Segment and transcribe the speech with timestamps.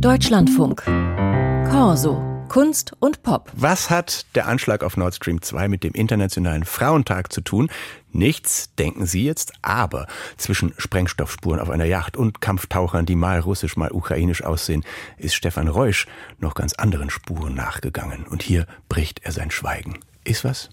[0.00, 0.82] Deutschlandfunk.
[1.70, 2.22] Corso.
[2.48, 3.50] Kunst und Pop.
[3.54, 7.70] Was hat der Anschlag auf Nord Stream 2 mit dem Internationalen Frauentag zu tun?
[8.12, 10.06] Nichts, denken Sie jetzt, aber
[10.36, 14.84] zwischen Sprengstoffspuren auf einer Yacht und Kampftauchern, die mal russisch, mal ukrainisch aussehen,
[15.16, 16.06] ist Stefan Reusch
[16.38, 18.26] noch ganz anderen Spuren nachgegangen.
[18.26, 19.98] Und hier bricht er sein Schweigen.
[20.24, 20.70] Ist was?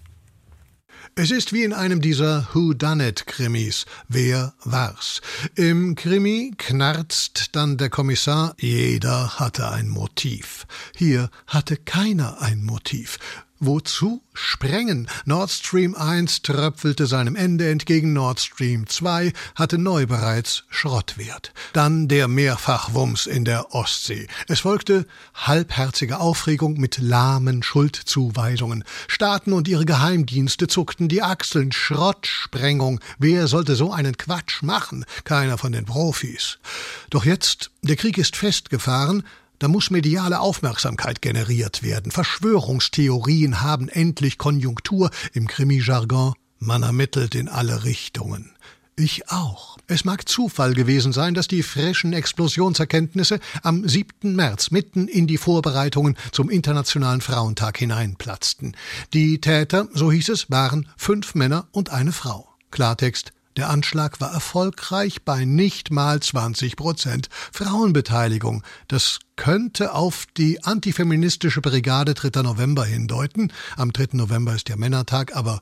[1.16, 3.86] Es ist wie in einem dieser Who-Done-It-Krimis.
[4.08, 5.20] Wer war's?
[5.54, 10.66] Im Krimi knarzt dann der Kommissar, jeder hatte ein Motiv.
[10.96, 13.20] Hier hatte keiner ein Motiv.
[13.60, 15.08] Wozu sprengen?
[15.26, 21.52] Nord Stream 1 tröpfelte seinem Ende entgegen, Nord Stream 2 hatte neu bereits Schrottwert.
[21.72, 24.26] Dann der Mehrfachwumms in der Ostsee.
[24.48, 28.82] Es folgte halbherzige Aufregung mit lahmen Schuldzuweisungen.
[29.06, 31.70] Staaten und ihre Geheimdienste zuckten die Achseln.
[31.70, 33.00] Schrottsprengung.
[33.18, 35.04] Wer sollte so einen Quatsch machen?
[35.22, 36.58] Keiner von den Profis.
[37.08, 39.22] Doch jetzt, der Krieg ist festgefahren,
[39.58, 42.10] da muss mediale Aufmerksamkeit generiert werden.
[42.10, 46.34] Verschwörungstheorien haben endlich Konjunktur im Krimi-Jargon.
[46.58, 48.54] Man ermittelt in alle Richtungen.
[48.96, 49.76] Ich auch.
[49.88, 54.36] Es mag Zufall gewesen sein, dass die frischen Explosionserkenntnisse am 7.
[54.36, 58.76] März mitten in die Vorbereitungen zum Internationalen Frauentag hineinplatzten.
[59.12, 62.48] Die Täter, so hieß es, waren fünf Männer und eine Frau.
[62.70, 68.62] Klartext, der Anschlag war erfolgreich bei nicht mal 20 Prozent Frauenbeteiligung.
[68.88, 72.42] Das könnte auf die antifeministische Brigade 3.
[72.42, 73.52] November hindeuten.
[73.76, 74.08] Am 3.
[74.12, 75.60] November ist ja Männertag, aber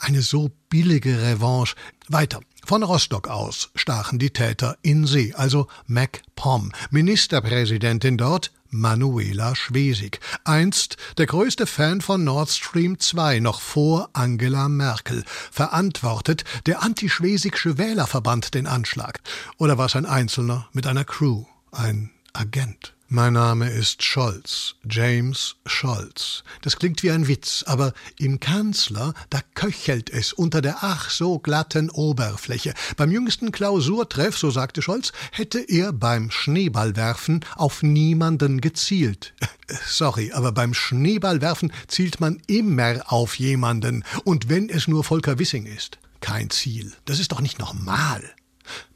[0.00, 1.76] eine so billige Revanche.
[2.08, 2.40] Weiter.
[2.64, 10.96] Von Rostock aus stachen die Täter in See, also MacPom, Ministerpräsidentin dort, Manuela Schwesig, einst
[11.18, 15.24] der größte Fan von Nord Stream 2, noch vor Angela Merkel.
[15.50, 19.20] Verantwortet der antischwesigsche Wählerverband den Anschlag?
[19.58, 22.95] Oder war es ein Einzelner mit einer Crew, ein Agent?
[23.08, 26.42] Mein Name ist Scholz, James Scholz.
[26.62, 31.38] Das klingt wie ein Witz, aber im Kanzler, da köchelt es unter der ach so
[31.38, 32.74] glatten Oberfläche.
[32.96, 39.34] Beim jüngsten Klausurtreff, so sagte Scholz, hätte er beim Schneeballwerfen auf niemanden gezielt.
[39.86, 45.66] Sorry, aber beim Schneeballwerfen zielt man immer auf jemanden, und wenn es nur Volker Wissing
[45.66, 45.98] ist.
[46.20, 46.92] Kein Ziel.
[47.04, 48.24] Das ist doch nicht normal.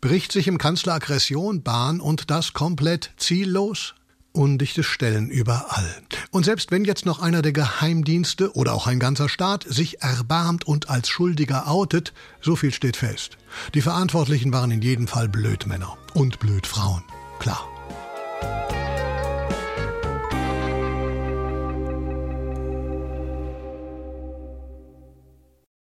[0.00, 3.94] Bricht sich im Kanzler Aggression Bahn und das komplett ziellos?
[4.32, 6.02] Undichte Stellen überall.
[6.30, 10.64] Und selbst wenn jetzt noch einer der Geheimdienste oder auch ein ganzer Staat sich erbarmt
[10.64, 13.38] und als Schuldiger outet, so viel steht fest.
[13.74, 17.02] Die Verantwortlichen waren in jedem Fall Blödmänner und Blödfrauen.
[17.40, 17.66] Klar.